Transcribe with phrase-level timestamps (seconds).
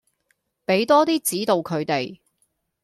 [0.65, 2.19] 畀多啲指導佢哋